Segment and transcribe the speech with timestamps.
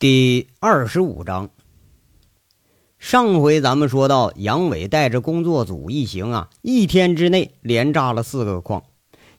[0.00, 1.50] 第二十五章，
[2.98, 8.82] 上回咱们说到，杨伟带着工作组一行啊，一天之内连炸了四个矿，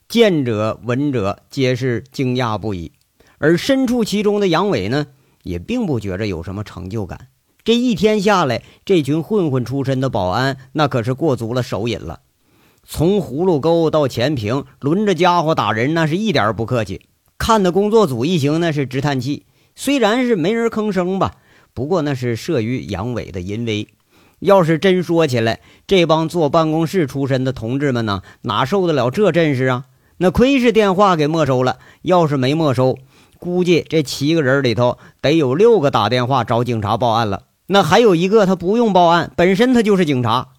[0.07, 2.91] 见者闻者皆是惊讶不已。
[3.39, 5.07] 而身处其中的杨伟呢，
[5.41, 7.29] 也并不觉着有什么成就感。
[7.63, 12.19] 这一天下来，这群混混出身的保安，那可是过足了手瘾了。
[12.83, 17.07] 从葫芦沟到前坪，轮着家伙打人，那是一点不客气。
[17.39, 19.47] 看的工作组一行那是直叹气。
[19.81, 21.37] 虽然是没人吭声吧，
[21.73, 23.87] 不过那是慑于杨伟的淫威。
[24.37, 29.85] 要是真说起来，这帮坐办公室出身的同志们呢，哪受得了这阵势啊？
[30.17, 32.99] 那亏是电话给没收了，要是没没收，
[33.39, 37.45] 估计这七个人里头得有六个打电话找警察报案了。
[37.65, 40.49] 那还有一个他不用报案，本身他就是警察。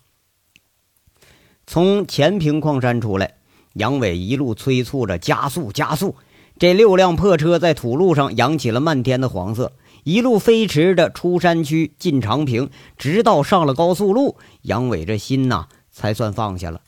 [1.65, 3.35] 从前坪矿山出来，
[3.75, 6.16] 杨伟一路催促着加速加速。
[6.62, 9.73] 这六辆破车在土路上扬起了漫天的黄色，
[10.05, 16.83] 一路飞驰着出山区进长平，直到上了高速路，杨伟这心呐才算放下了。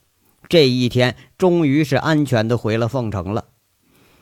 [0.48, 3.46] 这一天终于是安全的回了凤城了。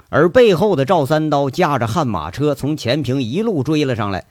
[0.08, 4.24] 而背后的赵三刀驾着悍马车从前坪一路追了上来，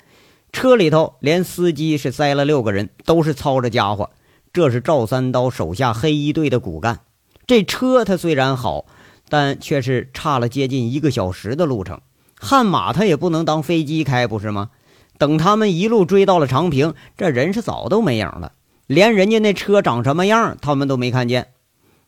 [0.52, 4.10] 车里头连司机是塞了六个人，都是操着家伙。
[4.52, 7.02] 这是赵三刀手下黑衣队的骨干。
[7.46, 8.88] 这车他虽然好。
[9.32, 12.02] 但却是差了接近一个小时的路程，
[12.36, 14.72] 悍马他也不能当飞机开，不是吗？
[15.18, 18.52] 等他们一路追到了长平，这人是早都没影了，
[18.88, 21.54] 连人家那车长什么样，他们都没看见。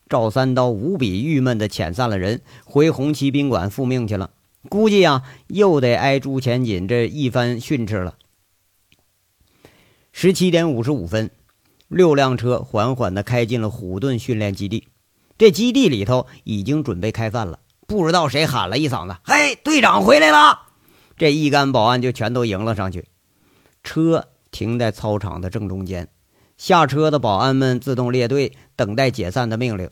[0.09, 4.31] 赵三刀无比郁闷地遣散了人，回红旗宾馆复命去了。
[4.67, 8.15] 估计啊，又得挨朱前锦这一番训斥了。
[10.11, 11.31] 十七点五十五分，
[11.87, 14.89] 六辆车缓缓地开进了虎盾训练基地。
[15.43, 20.57] 这基地里头已经准备开饭了，不知道谁喊了一嗓子：“嘿，队长回来了！”
[21.19, 23.07] 这一干保安就全都迎了上去。
[23.83, 26.07] 车停在操场的正中间，
[26.55, 29.89] 下车的保安们自动列队，等待解散的命令。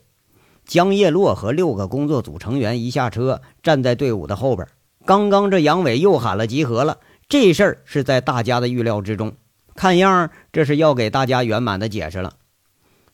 [0.66, 4.66] 江叶落和六个工作组成员一下车，站在队伍的后边。
[5.06, 9.34] 刚刚这杨伟又喊了集合了，这事儿是在大家的预料之中，
[9.76, 12.36] 看样这是要给大家圆满的解释了。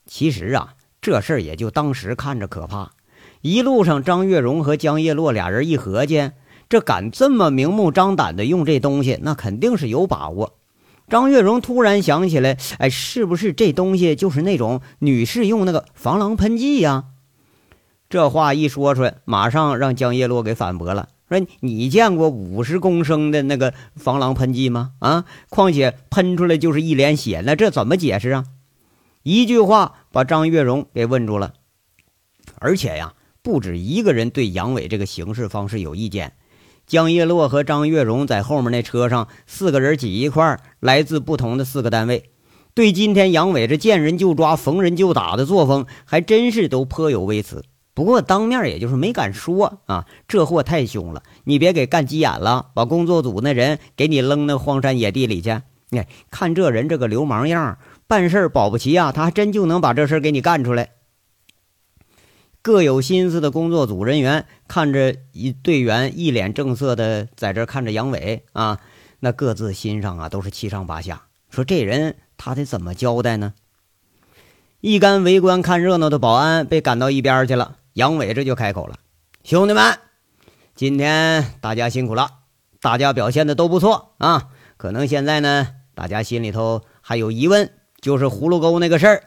[0.06, 0.76] 其实啊。
[1.08, 2.92] 这事儿也就当时看着可怕，
[3.40, 6.32] 一路上张月荣和江叶落俩人一合计，
[6.68, 10.56] 这敢这么明目张胆的用这东西，那肯定是有把握。
[11.08, 17.06] 张月荣突然想起来，哎，是不是这东西就是那种女士用那个防狼喷剂呀？
[18.10, 24.92] 这话一说出来，马上让江叶落给反驳了，说你见过五十公升的那个防狼喷剂吗？
[25.00, 28.44] 啊，况且喷出来就是一脸血，那这怎么解释啊？
[29.28, 31.52] 一句话把张月荣给问住了，
[32.60, 33.12] 而且呀，
[33.42, 36.32] 不止一个人对杨伟这个行事方式有意见。
[36.86, 42.30] 江叶落和张月荣在后面那车上，四个人挤一块，来自不同的四个单位，
[42.74, 47.66] 对今天杨伟这见人就抓、逢人就打的作风，还真是都颇有微词。
[47.94, 55.60] 不过当面也就是没敢说啊，这货太凶了，你别给干急眼了，把工作组那人给你扔那荒山野地里去。
[55.90, 56.02] 你，
[56.32, 57.78] 看这人这个流氓样。
[58.08, 60.92] 办事保不齐啊，他还真就能把这事给你干出来。
[62.62, 68.80] 各有心思的工作组人员看着一队员一脸正色的在这看着杨伟啊，
[69.20, 73.54] 那各自心上啊都是七上八下，说这人他得怎么交代呢？
[74.82, 78.96] 一干围观看热闹的保安被赶到一边去了，杨伟这就开口了
[79.44, 79.98] ：“兄弟们，
[80.76, 82.30] 今天大家辛苦了，
[82.82, 84.50] 大家表现的都不错啊。
[84.78, 89.24] 可能现在呢，大家心里头还有疑问。”就是葫芦沟那个事儿，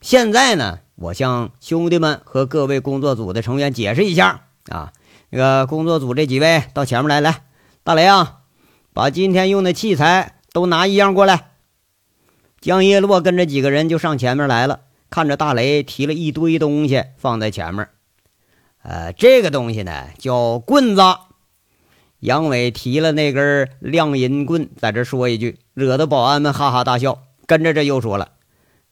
[0.00, 4.92] 现在呢，我向兄弟们和各位工作组的成员解释一下啊。
[5.30, 7.42] 那个工作组这几位到前面来，来，
[7.84, 8.40] 大雷啊，
[8.92, 11.50] 把今天用的器材都拿一样过来。
[12.60, 14.80] 江叶落跟着几个人就上前面来了，
[15.10, 17.88] 看着大雷提了一堆东西放在前面。
[18.82, 21.02] 呃，这个东西呢叫棍子。
[22.20, 27.22] 杨伟提了那根亮银棍，在这说一句，惹得保安们哈哈大笑。
[27.48, 28.32] 跟着这又说了，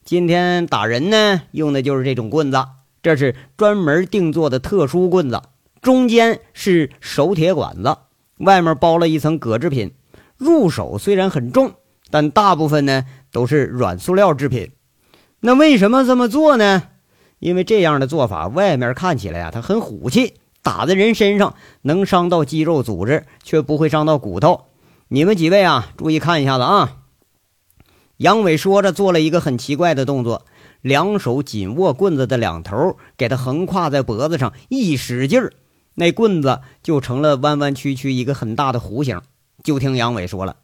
[0.03, 2.57] 今天打人呢，用的就是这种棍子，
[3.03, 5.43] 这是专门定做的特殊棍子，
[5.79, 7.95] 中间是手铁管子，
[8.39, 9.93] 外面包了一层革制品，
[10.37, 11.73] 入手虽然很重，
[12.09, 14.71] 但大部分呢都是软塑料制品。
[15.39, 16.81] 那为什么这么做呢？
[17.37, 20.33] 因为这样的做法，外面看起来啊，它很虎气，
[20.63, 21.53] 打在人身上
[21.83, 24.65] 能伤到肌肉组织，却不会伤到骨头。
[25.09, 27.03] 你们几位啊，注意看一下子啊。
[28.17, 30.45] 杨伟说着，做了一个很奇怪的动作，
[30.81, 35.53] 两手紧握棍子的两头，给他横挎在脖子上，一使劲儿，
[35.93, 39.21] 那棍子就成了弯弯曲曲一个很大的弧形。
[39.63, 40.55] 就听杨伟说了：“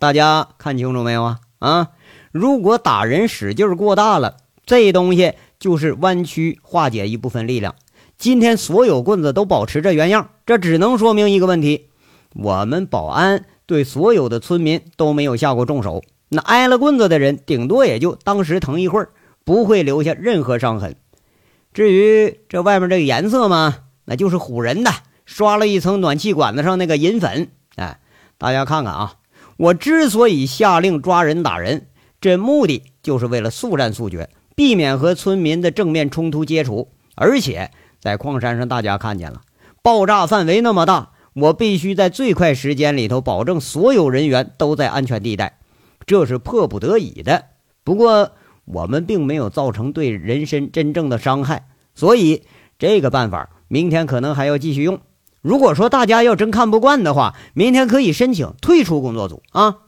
[0.00, 1.38] 大家看清楚没有啊？
[1.60, 1.88] 啊，
[2.32, 7.76] 如果打人使劲过大了，这东西就是弯曲化解一部分力量。
[8.18, 11.88] 今天所有棍子都保持着原样，这只能说明一个问题：
[12.34, 16.02] 我们保安对所有的村民都没有下过重手。
[16.28, 19.10] 那挨了棍子的人，顶多也就当时疼一会儿，
[19.44, 20.96] 不会留下任何伤痕。
[21.72, 23.76] 至于这外面这个颜色嘛，
[24.06, 24.90] 那就是唬人的，
[25.24, 27.48] 刷了一层暖气管子上那个银粉。
[27.76, 28.00] 哎，
[28.38, 29.16] 大家看看啊，
[29.56, 31.86] 我之所以下令抓人打人，
[32.20, 37.70] 这目的就是为了速战速决，避免和村民的正面冲突接触，而且。
[37.98, 39.40] 在矿山上，大家看见了，
[39.82, 45.55] 爆炸范围那么大，我必须在最快时间里头保证所有人员都在安全地带，
[46.06, 47.46] 这是迫不得已的。
[47.84, 48.32] 不过
[48.64, 52.44] 我们并没有造成对人身真正的伤害，所以
[52.78, 55.00] 这个办法明天可能还要继续用。
[55.42, 59.78] 如果说大家要真看不惯的话，明天可以申请退出工作组啊。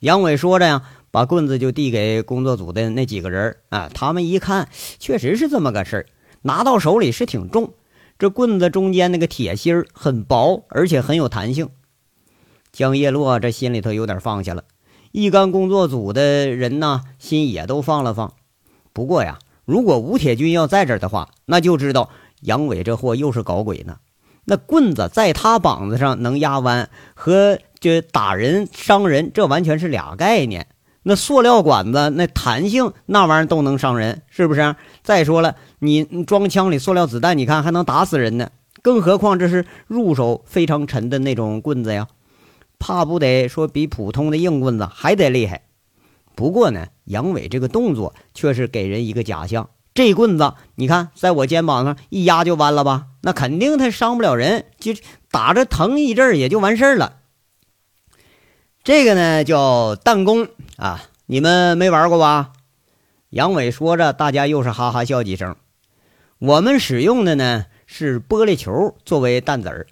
[0.00, 4.68] 杨伟说着呀，把棍子就递给工作组的那几个人啊，他们一看，
[4.98, 6.06] 确实是这么个事儿。
[6.42, 7.72] 拿到手里是挺重，
[8.18, 11.70] 这棍子中间那个铁芯很薄，而且很有弹性。
[12.70, 14.64] 江叶落这心里头有点放下了，
[15.16, 18.34] 一干工作组的人呢，心也都放了放。
[18.92, 22.10] 不过呀，如果吴铁军要在这儿的话，那就知道
[22.42, 23.96] 杨伟这货又是搞鬼呢。
[24.44, 30.66] 那棍子在他膀子上能压弯，和这打人伤人，这完全是俩概念。
[31.04, 34.76] 那塑料管子那弹性那玩意儿都能伤人，是不是？
[35.02, 38.50] 再说了，你装枪里塑料子弹，你看还能打死人呢，
[38.82, 42.06] 更何况这是入手非常沉的那种棍子呀，
[42.78, 45.62] 怕不得说比普通的硬棍子还得厉害。
[46.34, 53.06] 不过呢，杨伟这个动作却是给人一个假象，这棍子你看在我肩膀上一压就弯了吧？
[53.22, 54.92] 那肯定他伤不了人，就
[55.30, 57.20] 打着疼一阵也就完事儿了。
[58.84, 62.52] 这个呢叫弹弓啊，你们没玩过吧？
[63.30, 65.56] 杨伟说着，大家又是哈哈笑几声。
[66.38, 69.86] 我们使用的呢是玻璃球作为弹子儿，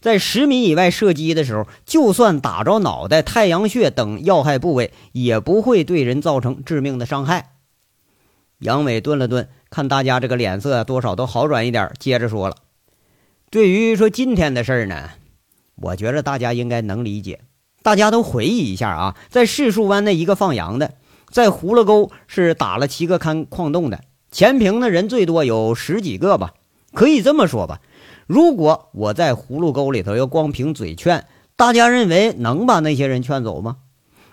[0.00, 7.52] 在十米以外射击的时候，就算打着脑袋、太阳穴等要害部位，也不会对人造成致命的伤害。
[8.60, 12.56] 杨伟顿了顿，看大家这个脸色多少都好转一点，接着说了
[13.50, 15.10] ：“对于说今天的事儿呢，
[15.76, 17.40] 我觉得大家应该能理解。”
[17.82, 20.94] 大家都回忆一下啊，在柿树湾那一个放羊的，
[21.30, 26.54] 在葫芦沟是打了七个看矿洞的，前平的人最多有十几个吧。
[26.92, 27.80] 可以这么说吧，
[28.28, 31.24] 如果我在葫芦沟里头要光凭嘴劝，
[31.56, 33.78] 大家认为能把那些人劝走吗？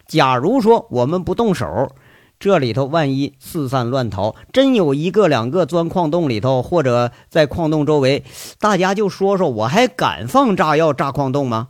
[0.06, 1.96] 假如说我们不动手，
[2.38, 8.26] 这里头万一四散乱逃，真有一个两个钻矿洞里头，或者在矿洞周围，
[8.60, 11.70] 大家就说说，我还敢放炸药炸矿洞吗？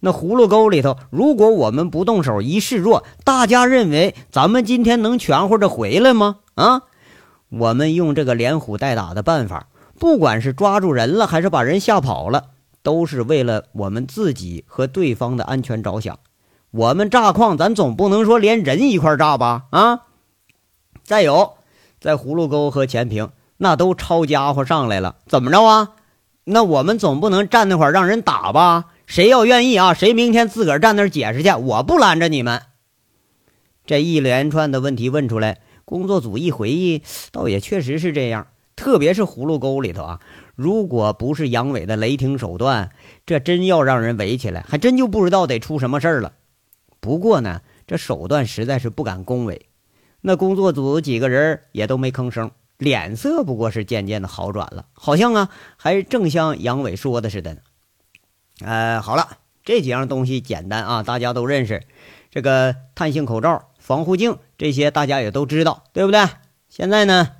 [0.00, 6.36] 那葫芦沟里头，如果我们不动手，一示弱，大家认为咱们今天能全乎着回来吗？
[6.54, 6.84] 啊，
[7.50, 9.68] 我们用这个连唬带打的办法，
[10.00, 12.52] 不管是抓住人了，还是把人吓跑了，
[12.82, 16.18] 都是为了我们自己和对方的安全着想。
[16.70, 19.66] 我们炸矿，咱总不能说连人一块炸吧？
[19.70, 20.06] 啊，
[21.04, 21.58] 再有，
[22.00, 25.90] 在葫芦沟和前平，那都抄家伙上来了，怎么着啊？
[26.44, 28.86] 那我们总不能站那块让人打吧？
[29.04, 29.92] 谁要愿意啊？
[29.92, 31.50] 谁明天自个儿站那儿解释去？
[31.50, 32.62] 我不拦着你们。
[33.84, 38.46] 这一连串的问题问出来，工作组一回忆，倒也确实是这样。
[38.80, 40.20] 特别是葫芦沟里头啊，
[40.56, 42.88] 如果不是杨伟的雷霆手段，
[43.26, 46.32] 这真要让人围起来，还真就不知道得出什么事儿了。
[46.98, 49.66] 不过呢，这手段实在是不敢恭维。
[50.22, 57.60] 那工作组几个人也都没吭声，脸色不过是渐渐的好转了，好像啊，还正像杨伟说的似的呢。
[58.64, 59.28] 呃，好了，
[59.62, 61.82] 这几样东西简单啊，大家都认识。
[62.30, 66.24] 这个碳性口罩、防护镜这些大家也都知道，对不对？
[66.70, 67.32] 现在呢，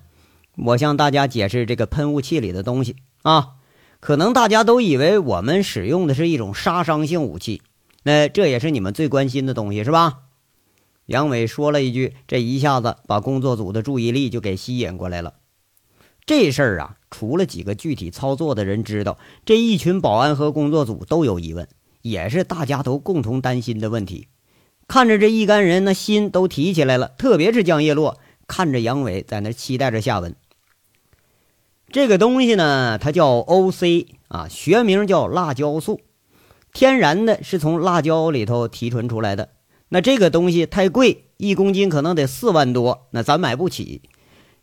[0.65, 3.57] 我向大家解释这个喷雾器里的东西啊。
[4.01, 7.61] 可能大家都以为我们使用的是一种杀伤性武器，
[8.03, 10.21] 那这也是你们最关心的东西，是吧？
[11.05, 15.35] 杨伟说了一句，这一下子把工作组的注意力就给吸引过来了。
[16.25, 21.69] 这事儿啊，除了几个具体操作的人知道，这一群保安和工作组都有疑问，
[22.01, 24.29] 也是大家都共同担心的问题。
[24.89, 27.09] 看着这一干人，那心都提起来了。
[27.19, 30.35] 特别是江叶落，看着杨伟在那期待着下文。
[31.93, 34.07] 这个东西呢，它叫 O.C.
[34.29, 36.01] 啊，学名叫辣椒素，
[36.73, 39.49] 天然的是从辣椒里头提纯出来的。
[39.89, 44.03] 那这个东西太贵，一公斤可能得四万多，那咱买不起。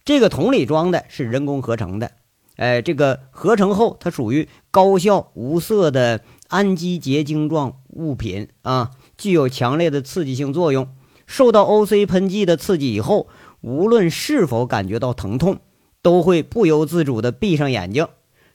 [0.06, 2.12] 这个桶里装的是人工合成的，
[2.56, 10.88] 哎，这个合成后它属于高效无色的氨基结晶状物品啊，具有强烈的刺激性作用。
[11.26, 12.06] 受到 O.C.
[12.06, 13.28] 喷剂的刺激以后，
[13.60, 15.60] 无论是否感觉到疼痛，
[16.08, 18.08] 都会不由自主地闭上眼睛。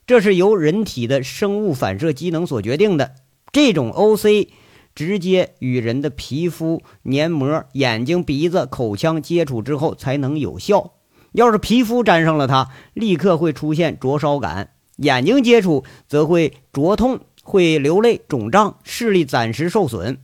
[0.06, 3.16] 这是由人体的生物反射机能所决定的。
[3.52, 4.48] 这种 O.C.
[4.94, 10.92] 直接与人的皮肤、黏膜、眼睛、鼻子、口腔接触之后才能有效。
[11.32, 20.16] 要是皮肤沾上了它，立刻会出现灼烧感；眼睛接触则会灼痛，会流泪、肿胀，视力暂时受损；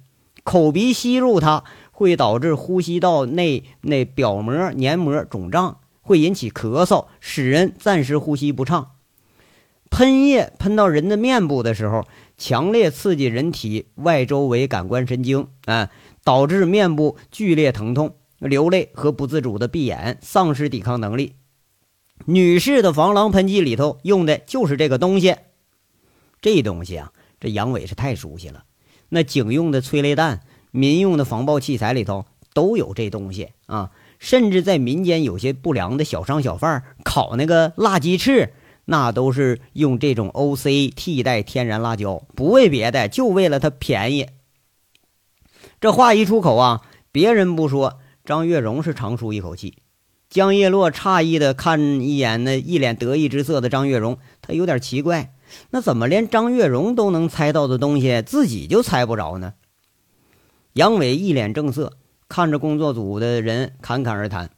[0.43, 1.65] 口鼻吸入它。
[1.91, 8.93] 会导致呼吸道内内表膜黏膜肿胀，会引起咳嗽，使人暂时呼吸不畅。
[9.91, 12.07] 喷液喷到人的面部的时候，
[12.39, 15.91] 强烈刺激人体外周围感官神经，啊，
[16.25, 21.35] 导致面部剧烈疼痛、流泪和不自主的闭眼，丧失抵抗能力。
[22.25, 25.37] 女士的防狼喷剂里头用的就是这个东西。
[26.41, 28.65] 这东西啊，这杨伟是太熟悉了。
[29.11, 30.41] 那警用的催泪弹。
[30.71, 38.53] 民用的防爆器材里头都有这东西啊，甚至在民间有些不良的小商小贩烤那个辣鸡翅，
[38.85, 40.89] 那都是用这种 O.C.
[40.89, 44.27] 替代天然辣椒，不为别的，就为了它便宜。
[45.81, 46.83] 这话一出口啊，
[47.13, 49.79] 别人不说，张月荣是长舒一口气。
[50.29, 55.33] 江叶落诧异的看一眼那一脸得意之色的张月荣，他有点奇怪，
[55.71, 59.55] 那怎么连张月荣都能猜到的东西，自己就猜不着呢？
[60.75, 61.95] 杨伟一脸正色，
[62.29, 64.51] 看着工作组的人侃侃而谈：“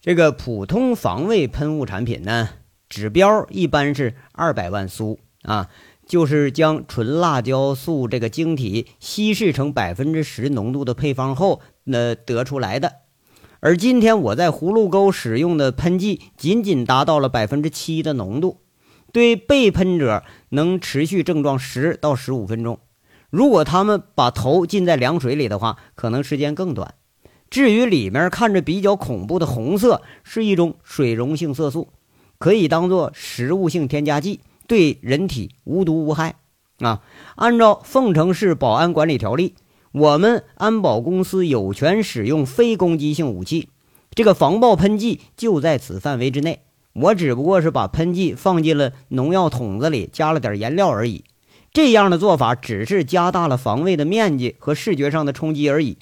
[0.00, 2.48] 这个普通防卫喷雾产品呢，
[2.88, 5.68] 指标一般是二百万苏啊，
[6.06, 13.00] 就是将纯辣椒素这个晶体稀释成百分之十浓度的配方后，那得出来的。
[13.60, 18.62] 而今天我在葫芦沟使用的喷剂，仅仅达到了百分之七的浓度，
[19.12, 22.80] 对被喷者能持续症状十到十五分钟。”
[23.36, 26.94] 如果他们把头浸在凉水里的话，可能时间更短。
[27.50, 31.88] 至于里面看着比较恐怖的红色，是一种水溶性色素，
[32.38, 36.36] 可以当做食物性添加剂，对人体无毒无害。
[36.78, 37.02] 啊，
[37.34, 39.52] 按照凤城市保安管理条例，
[39.92, 43.68] 我们安保公司有权使用非攻击性武器，
[44.14, 46.60] 这个防爆喷剂就在此范围之内。
[46.94, 51.24] 我只不过是把喷剂放进了农药桶子里，加了点颜料而已。
[51.76, 55.98] 这样的做法只是加大了防卫的面积和视觉上的冲击而已。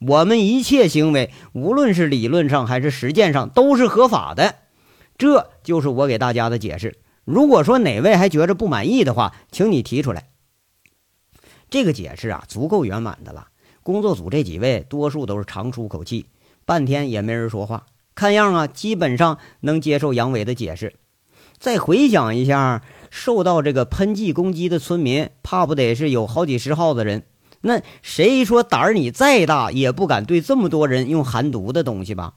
[0.00, 4.56] 我们一切行为，无论是理论上还是实践上，都是合法的。
[5.16, 6.98] 这就是我给大家的解释。
[7.24, 10.30] 如果说哪位还觉着不满意的话，请你提出来。
[11.70, 13.46] 这个解释啊，足够圆满的了。
[13.84, 16.26] 工作组这几位多数都是长出口气，
[16.64, 17.86] 半天也没人说话。
[18.16, 20.94] 看样啊，基本上能接受杨伟的解释。
[21.60, 22.82] 再回想一下。
[23.14, 27.24] 受到这个喷剂攻击的村民，怕不得是有好几十号的人。
[27.60, 32.36] 那谁说胆儿你再大，也不敢对这么多人用含毒的东西吧？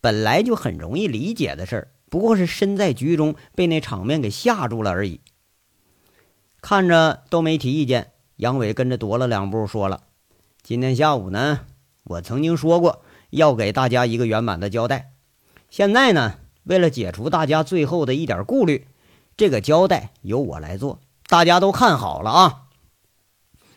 [0.00, 5.20] 本来就很容易理解的事儿，不过是身在局中被那场面给吓住了而已。
[6.60, 10.02] 看着都没提意见，杨伟跟着踱了两步，说了
[10.64, 11.60] ：“今天下午呢，
[12.02, 15.12] 我曾经说过要给大家一个圆满的交代。
[15.70, 18.88] 现在呢，为了解除大家最后的一点顾虑。”
[19.36, 22.58] 这个交代由我来做，大家都看好了啊！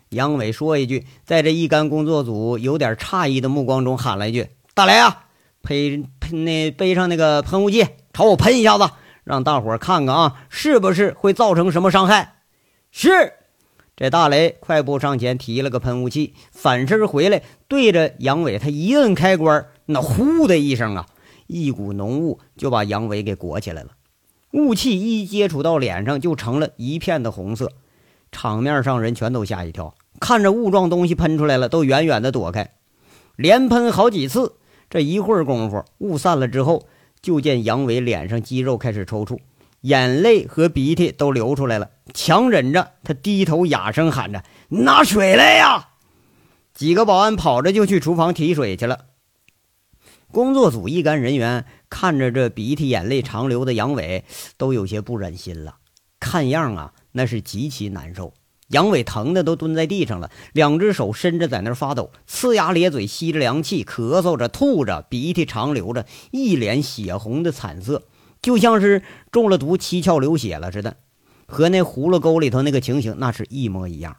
[0.10, 5.26] 杨伟说一句，在这一干工作组有点诧异的目光中喊了一句：“大雷啊，
[5.64, 8.90] 喷喷那背上那个喷雾剂，朝我喷一下子，
[9.24, 12.36] 让大伙看看啊，是不是会造成什么伤害？”
[12.92, 13.34] 是。
[13.98, 21.06] 这大雷快步上前提了个喷雾器，反身回来对着杨伟他一摁开关，那呼的一声啊，
[21.48, 23.92] 一股浓雾就把杨伟给裹起来了。
[24.56, 27.74] 雾气一接触到脸上，就成了一片的红色，
[28.32, 32.72] 场面上人全都吓一跳，看着雾状东西喷出来了，都远远的躲开。
[33.36, 34.56] 连喷好几次，
[34.90, 36.88] 这一会儿功夫，雾散了之后，
[37.22, 39.40] 就见杨伟脸上肌肉开始抽搐，
[39.82, 45.90] 眼泪和鼻涕都流出来了，强忍着，他低头哑声喊着：“拿水来呀！”
[46.74, 49.00] 几个保安跑着就去厨房提水去了。
[50.32, 54.26] 工作组一干人员看着这鼻涕眼泪长流的杨伟，
[54.58, 55.78] 都有些不忍心了。
[56.20, 58.34] 看样啊，那是极其难受。
[58.70, 68.04] 杨伟疼的都蹲在地上了，两只手伸着在那儿发抖，呲牙咧嘴吸着凉气，咳嗽着吐着，鼻涕长流着，一脸血红的惨色，
[68.42, 70.98] 就像是中了毒七窍流血了似的，
[71.46, 74.18] 和那葫芦沟里头那个情形那是一模一样。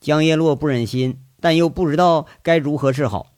[0.00, 3.31] 江叶落不忍心，但又不知道该如何是好。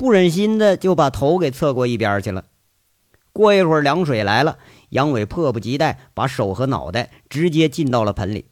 [0.00, 2.46] 不忍心的就把头给侧过一边去了。
[3.34, 4.56] 过一会儿，凉水来了，
[4.88, 8.46] 杨伟迫不及待把手和脑袋直接浸到了盆里。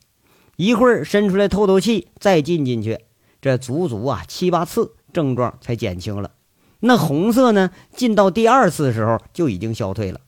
[0.57, 2.99] 一会儿伸出来透透气，再进进去，
[3.40, 6.33] 这足足啊七八次，症状才减轻了。
[6.81, 10.21] 那红色呢，进到第二次的时候就已经消退了。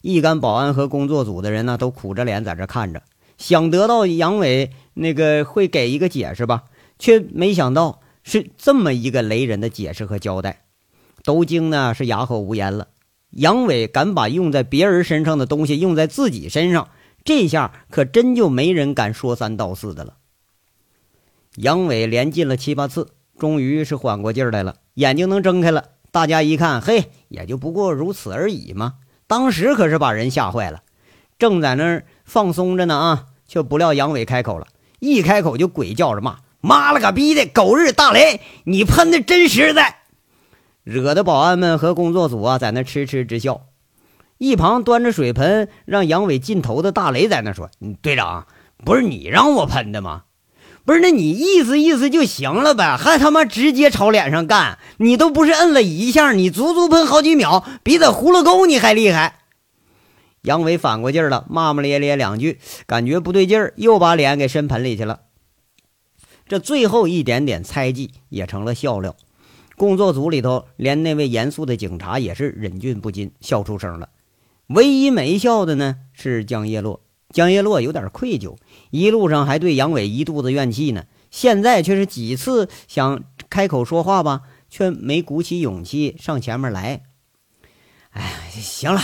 [0.00, 3.04] 一干保安和工作组的人呢，都苦着脸在这看着，
[3.38, 6.64] 想得到杨伟那个会给一个解释吧，
[6.98, 10.64] 却没想到是这么一个雷人的解释和交代，
[11.22, 12.88] 都惊呢是哑口无言了。
[13.30, 16.88] 杨伟敢把用在别人身上的东西用在自己身上，
[17.24, 20.14] 这下可真就没人敢说三道四的了。
[21.54, 25.90] 杨伟连进了七八次，终于是缓过劲来了，眼睛能睁开了。
[26.10, 28.94] 大家一看，嘿，也就不过如此而已嘛。
[29.28, 30.82] 当时可是把人吓坏了，
[31.38, 34.66] 正在那儿放松着呢啊，却不料杨伟开口了，
[34.98, 38.40] 一开口就鬼叫着骂：“妈了个逼的，狗日大雷！
[38.64, 39.98] 你喷的真实在！”
[40.82, 43.62] 惹得保安们和工作组啊，在那痴痴直笑。
[44.38, 47.70] 一旁端着水盆让杨伟进头的大雷在那说
[48.02, 48.46] ：“队长，
[48.84, 50.24] 不是你让我喷的吗？
[50.84, 54.78] 不是，那你意思意思就行了呗，还他妈直接朝脸上干！
[54.98, 59.38] 你都不是摁了一下，你足足喷好几秒，比在葫芦沟你还厉害。”
[60.42, 65.20] 杨伟反过劲儿了，骂骂咧咧两句，感觉不对劲儿，又把脸给伸盆里去了。
[66.48, 69.16] 这最后一点点猜忌也成了笑料。
[69.76, 74.08] 工作组里头，连那位严肃的警察也是忍俊不禁，笑出声了。
[74.68, 77.02] 唯一没笑的呢，是江叶落。
[77.30, 78.56] 江叶落有点愧疚，
[78.90, 81.04] 一路上还对杨伟一肚子怨气呢。
[81.30, 87.02] 现在却是几次想开口说话吧，却没鼓起勇气上前面来。
[88.10, 89.00] 哎，行了，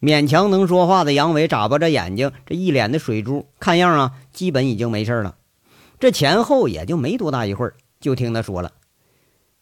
[0.00, 5.36] 勉强能说话的杨伟眨巴着眼睛，这一脸的水珠，看样啊，基本已经没事了。
[5.98, 8.72] 这前后也就没多大一会儿，就听他说了。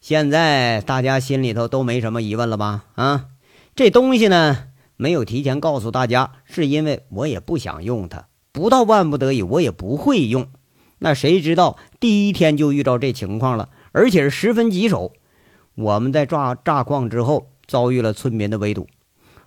[0.01, 2.87] 现在大家心里头都没什么疑问了吧？
[2.97, 3.27] 啊，
[3.77, 10.49] 这东西呢，没有提前告诉大家，是因为我也不想用它，不到万不得已我也不会用。
[10.99, 15.13] 那谁知道第一天就遇到这情况了，而且是十分棘手。
[15.75, 18.89] 我们在炸炸矿之后遭遇了村民的围堵，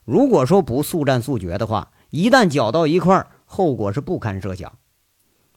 [0.06, 4.74] 如果说不速战速决的话，一旦搅到一块儿，后果是不堪设想。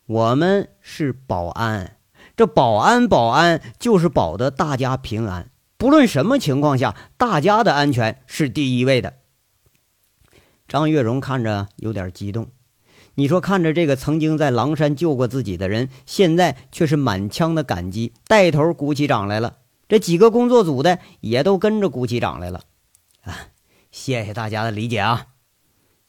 [0.09, 1.99] 我们是保安。
[2.35, 5.51] 这保安，保安就是保的大家平安。
[5.77, 9.18] 不论什么情况下，大家的安全是第一位的。
[10.66, 12.49] 张月荣看着有点激动。
[13.16, 19.59] 你说，看着这个曾经在狼山救过自己的人，现在却是满腔的感激，带头鼓起掌来了。
[19.88, 22.62] 这几个工作组的也都跟着鼓起掌来了。
[23.25, 23.49] 啊，
[23.90, 25.27] 谢谢大家的理解啊！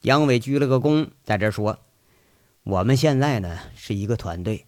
[0.03, 1.79] 杨伟鞠了个躬，在这说
[2.69, 4.65] ：“我们现在呢是一个团队。”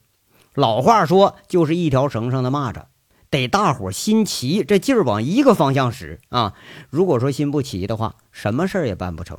[0.56, 2.84] 老话说，就是一条绳上的蚂蚱，
[3.30, 6.56] 得大伙心齐，这劲儿往一个方向使啊！
[6.90, 9.38] 如果说心不齐的话，什么事儿也办不成。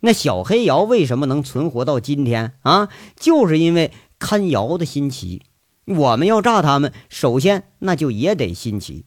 [0.00, 2.88] 那小黑窑为什么能存活到今天啊？
[3.16, 5.42] 就是因为看窑的心齐。
[5.84, 9.04] 我们要炸他们，首先那就也得心齐。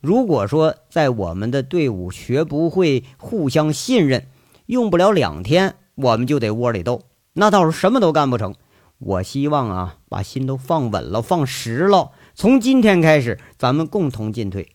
[0.00, 4.26] 如果说在我们的队伍学不会互相信任，
[4.66, 8.54] 用不了两天，我们就得窝里斗，那到时候什么都干不成。
[8.98, 12.10] 我希望啊，把心都放稳了，放实了。
[12.34, 14.72] 从今天开始，咱们共同进退。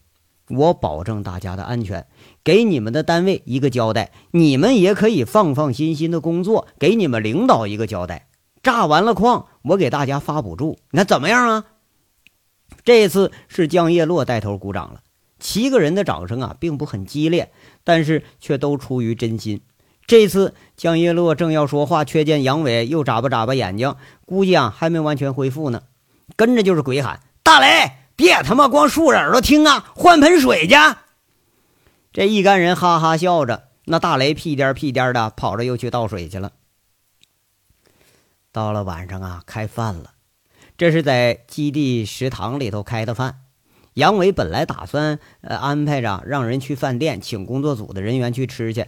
[0.49, 2.05] 我保证大家的安全，
[2.43, 4.11] 给你们的单位一个交代。
[4.31, 8.27] 你们也可以放放心心的工作，给你们领导一个交代。
[8.61, 11.65] 炸完了矿，我给大家发补助，那怎么样啊？
[12.85, 15.01] 这次是江叶落带头鼓掌了，
[15.39, 17.51] 七个人的掌声啊，并不很激烈，
[17.83, 19.61] 但是却都出于真心。
[20.05, 25.83] 这次江月落正要说话，却见杨伟又眨巴眨巴眼睛，估计啊还没完全恢复呢。
[26.35, 30.75] 跟着就是鬼喊：“大雷，别他妈光竖着耳朵听啊，换盆水去！”
[32.11, 36.51] 这一干人哈哈笑着，那大雷屁颠屁颠的跑着又去倒水去了。
[38.51, 40.11] 到了晚上啊，开饭了，
[40.77, 43.39] 这是在基地食堂里头开的饭。
[43.95, 48.85] 杨伟本来打算呃安排着让人去饭店请工作组的人员去吃去。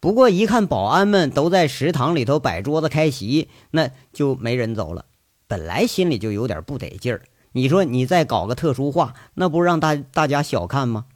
[0.00, 5.06] 不过一看保安们都在食堂里头摆桌子开席，那就没人走了。
[5.48, 11.06] 本来心里就有点不得劲儿，你说你再搞个特殊化，那不让大大家小看吗？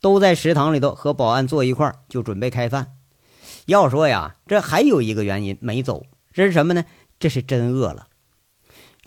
[0.00, 2.92] 都在食堂里头和保安坐一块儿，就准备开饭。
[3.66, 6.84] 要说呀，这还有一个原因没走，这是什么呢？
[7.18, 8.06] 这是真饿了。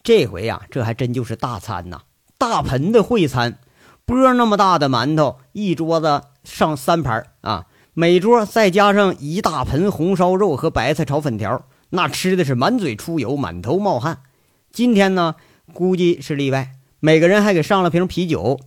[0.04, 2.02] 这回呀，这还真就是大餐呐，
[2.38, 3.60] 大盆的烩餐，
[4.06, 7.68] 钵那么大的馒头，一桌子上三盘啊。
[7.96, 14.24] 每桌再加上一大盆红烧肉和白菜炒粉条，那吃的是满嘴出油，满头冒汗。
[14.72, 15.36] 今天呢，
[15.74, 18.60] 估计是例外，每个人还给上了瓶啤酒。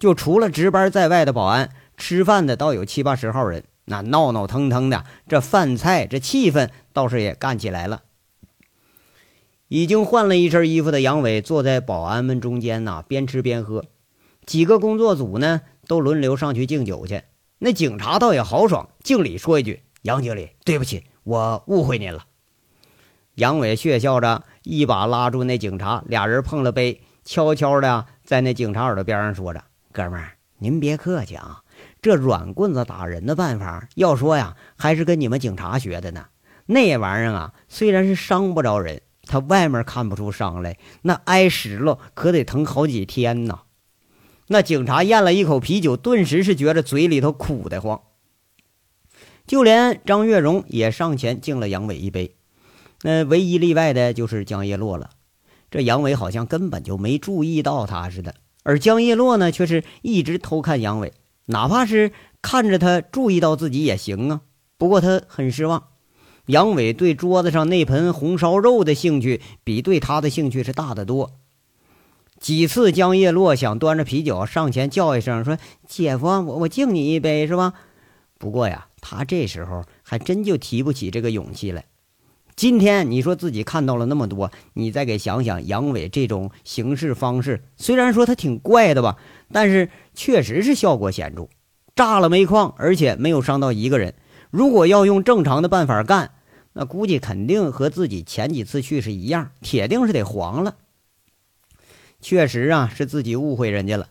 [0.00, 8.02] 就除了值班在外的保安，吃饭的倒有七八十号人，那闹闹腾腾的，这饭菜这气氛倒是也干起来了。
[9.68, 13.84] 已经换了一身衣服的杨伟坐在保安们中间呐，边吃边喝。
[14.44, 17.22] 几个工作组呢，都轮流上去敬酒去。
[17.64, 22.24] 那警察倒也豪爽，敬礼说一句：“杨经理，对不起，我误会您了。”
[23.36, 31.62] 杨伟血笑着，一把拉住那警察，俩人碰了杯，悄悄的在那警察耳朵边上说着：“哥们儿，您别客气啊，
[32.02, 36.26] 这软棍子打人的办法，要说呀，还是跟你们警察学的呢。
[36.66, 43.60] 那玩意儿啊，虽然是伤不着人。”他外面看不出伤来，那挨实了可得疼好几天呢。
[44.52, 48.02] 那警察咽了一口啤酒，顿时是觉得嘴里头苦得慌。
[49.46, 52.36] 就连张月荣也上前敬了杨伟一杯。
[53.02, 55.10] 那唯一例外的就是江叶落了。
[55.70, 61.14] 这杨伟好像根本就没注意到他似的，而江叶落呢，却是一直偷看杨伟，
[61.46, 62.12] 哪怕是
[62.42, 64.42] 看着他注意到自己也行啊。
[64.76, 65.84] 不过他很失望。
[66.46, 71.38] 杨伟对桌子上那盆红烧肉的兴趣，比对他的兴趣是大得多。
[72.42, 77.74] 几次，江叶落想端着啤酒上前叫一声，说：“姐夫，我我敬你一杯，是吧？”
[78.36, 81.84] 不过呀，他这时候还真就提不起这个勇气来。
[82.56, 89.18] 今天你说自己看到了那么多，你再给想想杨伟这种行事方式，虽然说他挺怪的吧，
[89.52, 91.48] 但是确实是效果显著，
[91.94, 94.14] 炸了煤矿，而且没有伤到一个人。
[94.50, 96.32] 如果要用正常的办法干，
[96.72, 100.74] 那估计肯定和自己前几次去是一样，铁定是得黄了。
[102.22, 104.06] 确实啊，是自己误会人家了。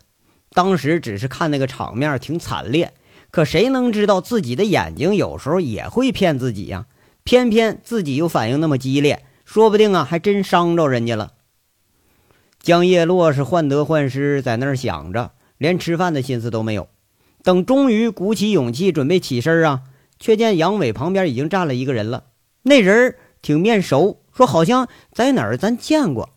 [0.51, 2.93] 当时只是看那个场面挺惨烈，
[3.31, 6.85] 可谁能知道自己的眼睛有时候也会骗自己呀？
[7.23, 11.31] 偏偏自己又反应那么激烈，说不定啊，还真伤着人家了。
[12.61, 16.89] 江叶落是患得患失，在那儿想着，连吃饭的心思都没有。
[17.41, 19.83] 等终于鼓起勇气准备起身啊。
[20.19, 22.25] 却见杨伟旁边已经站了一个人了，
[22.61, 26.29] 那人挺面熟，说好像在哪儿咱见过。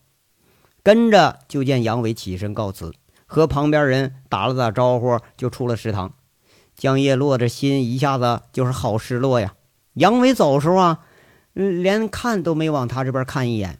[0.84, 2.92] 跟着就见杨伟起身告辞，
[3.24, 6.12] 和旁边人打了打招呼，就出了食堂。
[6.76, 9.54] 江叶落这心一下子就是好失落呀。
[9.94, 11.00] 杨伟走时候啊，
[11.54, 13.78] 连看都没往他这边看一眼。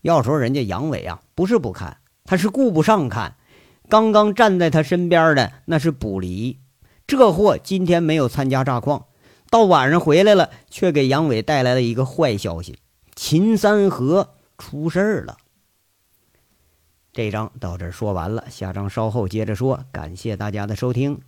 [0.00, 3.36] 要说人家杨伟啊，不是不看，他是顾不上看。
[3.88, 6.58] 刚刚站在他身边的那是卜离。
[7.06, 9.04] 这货今天没有参加炸矿，
[9.50, 12.80] 到晚上回来了，却给杨伟带来了一个坏消息：
[13.14, 15.36] 秦三河出事儿了。
[17.18, 19.84] 这章到这儿说完了，下章稍后接着说。
[19.90, 21.20] 感谢大家的收听。